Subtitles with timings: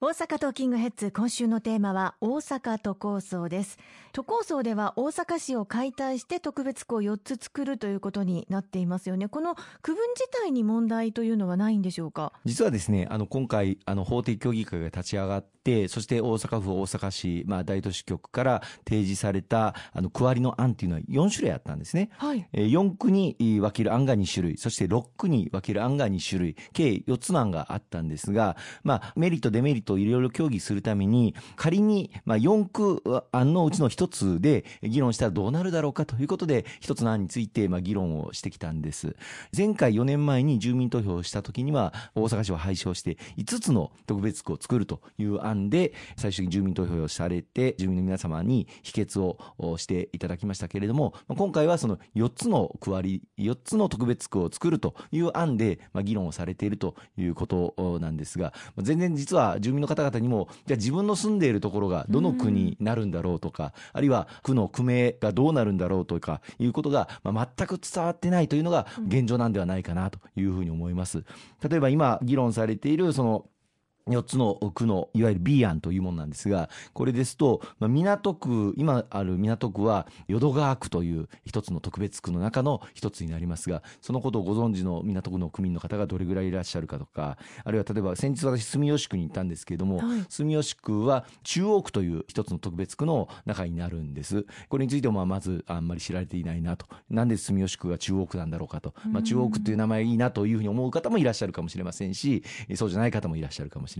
[0.00, 3.78] 大阪トーキングヘッズ今週のテーマは大阪都構想です。
[4.12, 9.26] 都構想では大阪市を解体して特別区を4つ作るということになっていますよね。
[9.26, 12.32] この区分自体に問題というのはないんでしょうか？
[12.44, 33.02] 実はですねあの今回あの法的協議会が立ち上がってそして大阪府大阪市、まあ、大都市局から提示されたあの区割りの案というのは4種類あったんですね、はい、え4区に分ける案が2種類そして6区に分ける案が2種類計4つの案があったんですが、まあ、メリットデメリットといろいろ協議するために、仮に、まあ、4区
[33.32, 39.16] 案のうちの1つで議論したらどうなるだろうかということで、1つの案について、まあ、議論をしてきたんです。
[39.56, 49.38] 前回4年前に住民投票をした時には、大阪市は廃止をして、5つの特別区を作るという案で、最終的に住民投票をされて、住民の皆様に否決を
[49.78, 71.24] していただきましたけれども、今回はその4つの区割り、4つの特別区を作るという案で、まあ、議論をされているということなんですが、全然実は住民民の方々にも、じゃあ自分の住んでいるところがどの国になるんだろうとか、あるいは区の区名がどうなるんだろうとかいうことが、まあ、全く伝わってないというのが現状なんではないかなというふうに思います。
[71.68, 73.46] 例えば今議論されているその
[74.08, 94.46] 4つの区のいわゆる B 案というものなんですが、これですと、まあ、港区、今ある港区は淀川区という一つの特別区の中の一つになりますが、そのことをご存知の港区の区民の方がどれぐらいいらっしゃるかとか、あるいは例えば先日私住吉区に行ったんですけれども、はい、住吉区は中央区という一つの特別区の中になるんです。
[94.68, 96.86] これについてもまずあんまり知られていないなと。
[97.10, 98.94] なんで住吉区が中央区なんだろうかと。
[99.06, 102.42] まあ、中央区という名前いいなというふうに思う方もいらっしゃるかもしれませんし、
[102.74, 103.97] そうじゃない方もいらっしゃるかもしれません。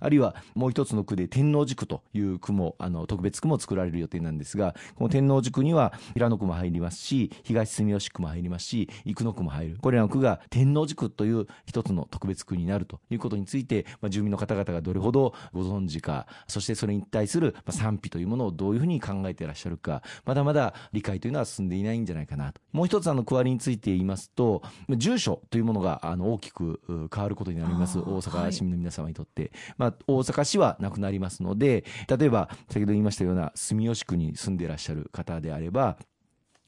[0.00, 9.78] あるいはもう一つの区で天王寺区という区も、あの、特別区も作られる予定なんですが、この天王寺区には平野区も入りますし、東住吉区も入りますし、生野区も入る。
[9.80, 22.60] これらの区が天王寺区という一つの特別区になるということについて、まあ、住民の方々がどれほどご存知か、そしてそれに対する賛否というものをどういうふうに考えていらっしゃるか、まだまだ理解というのは進んでいないんじゃないかなと。
[22.72, 26.80] もう一つあの区割りについて言いますと、住所というものがあの大きく
[27.12, 27.98] 変わることになります。
[27.98, 29.25] 大阪市民の皆様にとって。
[29.76, 35.98] まあ、大阪市はなくなりますので、例えば、先ほど言いましたような住吉区に住んでいらっしゃる方であれば、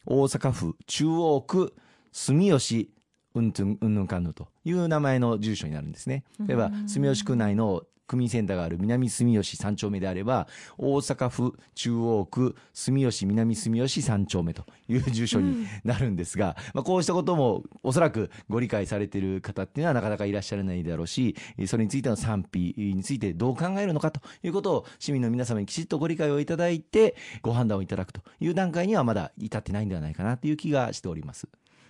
[0.06, 1.74] 大阪府中央区
[2.12, 2.90] 住吉
[3.34, 6.24] うんぬん、うんぬんかんぬという名前の住所になるんですね。
[6.46, 10.48] 例えば、住吉区内の区民センターがある南住吉3丁目であれば、
[10.78, 21.36] 大阪府中央区住吉南住吉3丁目という住所になるんですが、うん、まあ、こうしたこともおそらくご理解されている方っていうのはなかなかいらっしゃらないだろうし、
[21.66, 31.46] それについての賛否についてどう考えるのかということを市民の皆様にきちっとご理解をいただいて、ご判断をいただくという段階にはまだ至ってないんではないかなという気がしております。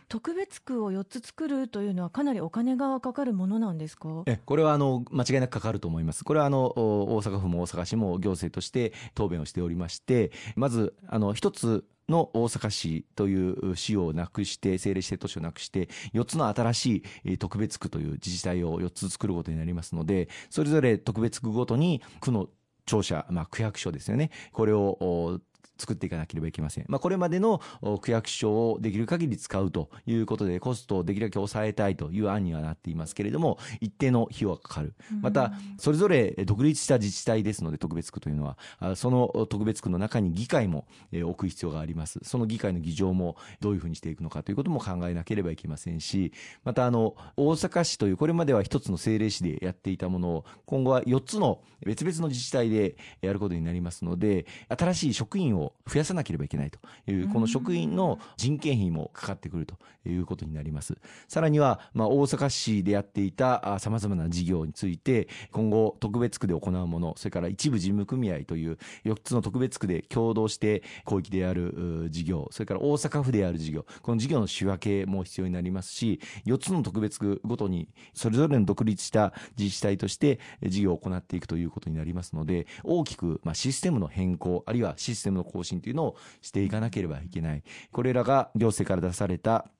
[0.09, 4.23] 特別区を4つ作るというのは、かなりお金がかかるものなんですか？
[4.27, 22.49] えこれはあの間違いなくかかると思います、これはあの大阪府も大阪市も行政として答弁をしておりまして、まずあの一つの大阪市という市をなくして、政令指定都市をなくして、4つの新しい特別区という自治体を4つ作ることになりますので、それぞれ特別区ごとに区の
[22.87, 24.31] 庁舎、まあ、区役所ですよね。
[24.53, 25.41] これを
[25.79, 26.85] 作っていかなければいけません。
[26.89, 27.61] まあ、これまでの
[28.01, 34.95] 区役所をできる限り使うということで、コストをできるだけ抑えたいという案にはなっていますけれども、一定の費用がかかる。
[35.21, 42.19] また、それぞれ独立した自治体ですので、特別区というのは、その特別区の中に議会も置く必要があります。
[42.23, 46.33] その議会の議場もどういうふうにしていくのかということも考えなければいけませんし、
[46.65, 56.79] また、あの、大阪市という、これまでは一つの政令市でやっていたものを、今後は4つの別々の自治体でやることになりますので、新しい職員を増やさなければいけないと
[57.11, 59.77] いう、この職員の人件費もかかってくると
[60.09, 60.97] いうことになります。
[61.29, 87.63] さらには、まあ、大阪市でやっていた様々な事業について、今後特別区で行うもの、それから一部事務組合という4つの特別区で共同して広域でやる事業、それから大阪府でやる事業、この事業の仕分けも必要になりますし、4つの特別区ごとにそれぞれの独立した自治体として事業を行っていくということになりますので、大きくまあシステムの変更、あるいはシステムの更新というのをしていかなければいけない。
[87.91, 89.71] これらが行政から出された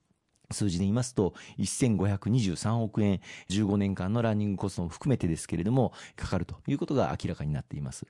[0.51, 3.21] 数字で言いますと、1523億円、
[3.51, 8.07] 15年間のランニングコストも含めてですけれども、かかるということが明らかになっています。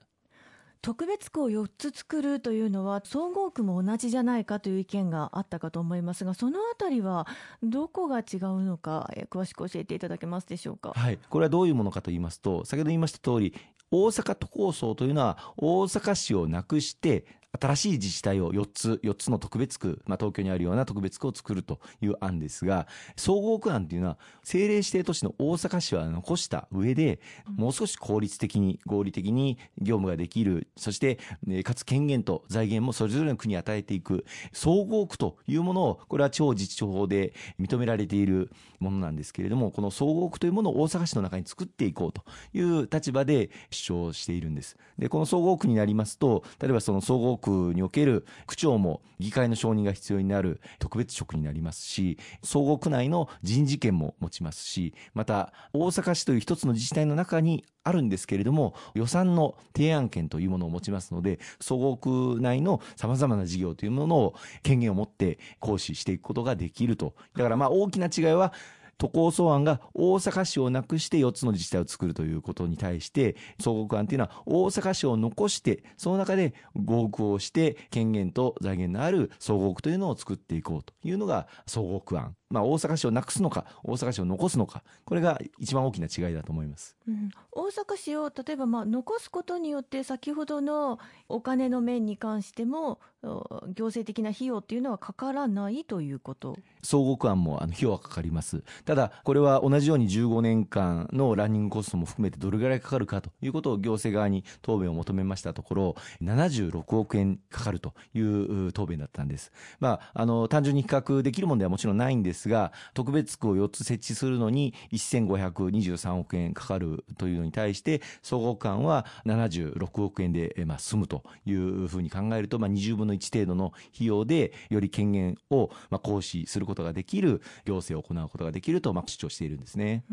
[0.81, 7.27] 特別区を4つ作るというのは、総合区も同じじゃないかという意見があったかと思いますが、そのあたりは
[7.65, 10.93] どこが違うのか、詳しく教えていただけますでしょうか？
[10.95, 13.53] はい、これはどういうものかと言いますと、先ほど言いました通り、
[13.91, 17.25] 大阪都構想というのは大阪市をなくして
[17.61, 22.87] 新しい自治体を4つ、4つの特別区、まあ、東京にあるような特別区を作るという案ですが、
[23.17, 31.19] 総合区案というのは、政令指定都市の大阪市は残した上で、もう少し効率的に、合理的に業務ができる、そして、
[31.65, 42.23] かつ権限と財源もそれぞれの区に与えていく、総合区というものを、これは地方自治法で認められているものなんですけれども、この総合区というものを大阪市の中に作っていこうと
[42.53, 44.77] いう立場で主張しているんです。
[44.99, 67.15] で、この総合区になりますと、例えばその総合区における区長も議会の承認が必要になる特別職になりますし、総合区内の人事権も持ちますし、また大阪市という一つの自治体の中にあるんですけれども、予算の提案権というものを持ちますので、総合区内の様々な事業というものを権限を持って行使していくことができると。
[67.35, 68.53] だからまあ大きな違いは、
[68.99, 82.35] 都構想案が大阪市をなくして4つの自治体を作るということに対して、総合区案というのは大阪市を残して、その中で合区をして権限と財源のある総合区というのを作っていこうというのが総合区案。
[82.51, 90.99] まあ、大阪市をなくすのか大阪市を残すのかこれが一番大きな違いだと思います、うん、大阪市を例えばまあ残すことによって先ほどの
[91.29, 96.57] お金の面に関しても行政的な費用っていうのはかからないということ。
[96.83, 130.05] 総合区案もあの費用はかかりますただこれは同じように15年間のランニングコストも含めてどれぐらいかかるかということを行政側に答弁を求めましたところ76億円かかるという答弁だったんです、まあ、あの単純に比較できるものではもちろんないんですが、特別区を4つ設置するのに1523億円かかるというのに対して、総合間は76億円で、まあ、済むというふうに考えると、まあ、20分の1程度の費用で、より権限を、まあ、行使することができる、行政を行うことができると、まあ、主張しているんですね。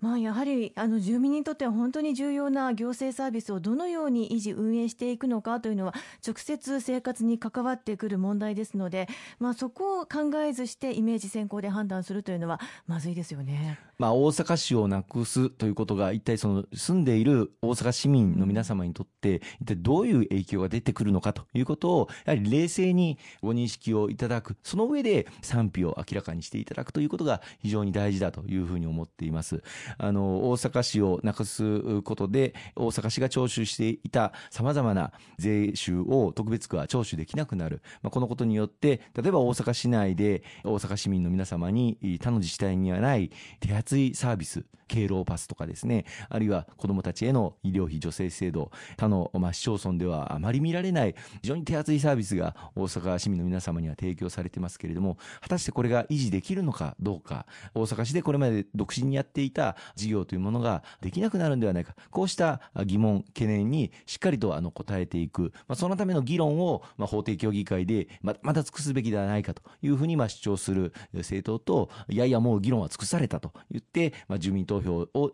[0.00, 5.94] まあ、やはりあの住民にとっては本当に重要な行政サービスをどのように維持運営していくのかというのは
[6.24, 9.08] 直接生活に関わってくる問題ですので、
[9.40, 13.80] まあ、そこを考えずしてイメージ先行で判断するというのはまずいですよね。
[13.98, 29.62] まあ、大阪市をなくすということが一体その住んでいる大阪市民の皆様にとって一体どういう影響が出てくるのかということをやはり冷静にご認識をいただくその上で賛否を明らかにしていただくということが非常に大事だというふうに思っています。
[29.98, 44.64] あの大阪市をなくすことで大阪市が徴収していたさまざまな税収を特別区は徴収できなくなる、まあ、このことによって例えば大阪市内で大阪市民の皆様に他の自治体にはない手厚いサービス。
[44.88, 75.32] 敬老パスとかですね、あるいは子どもたちへの医療費助成制度、他の、まあ、市町村ではあまり見られない非常に手厚いサービスが大阪市民の皆様には提供されてますけれども、果たしてこれが維持できるのかどうか、大阪市でこれまで独身にやっていた事業というものができなくなるんではないか、こうした疑問、懸念にしっかりとあの答えていく、まあ、そのための議論を、まあ、法定協議会でままだ尽くすべきではないかというふうにまあ主張する政党と、いやいやもう議論は尽くされたと言って、まあ、住民投票を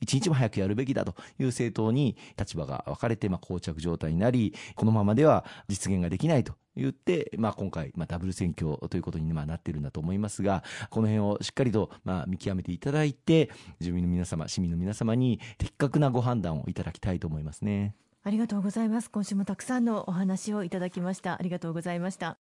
[0.00, 13.50] 一日も早くやるべきだという政党に立場が分かれて、まあ、膠着状態になり、このままでは実現ができないと言って、まあ、今回、まあ、ダブル選挙ということにまあなっているんだと思いますが、この辺をしっかりと、まあ、見極めていただいて、
[13.80, 17.94] 住民の皆様、市民の皆様に的確なご判断をいただきたいと思いますね。
[18.24, 19.10] ありがとうございます。
[19.10, 21.38] 今週もたくさんのお話をいただきました。
[21.38, 22.38] ありがとうございました。